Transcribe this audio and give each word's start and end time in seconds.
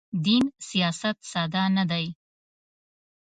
دین 0.25 0.43
سیاست 0.69 1.17
ساده 1.31 1.63
نه 1.75 1.83
دی. 1.91 2.05